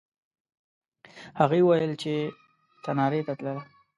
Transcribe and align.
هغې 1.39 1.59
وویل 1.63 1.93
چې 2.03 2.13
تنارې 2.83 3.21
ته 3.27 3.33
تلله. 3.37 3.63